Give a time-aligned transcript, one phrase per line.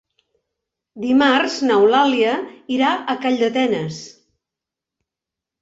[1.03, 2.33] Dimarts n'Eulàlia
[2.77, 4.01] irà a Calldetenes.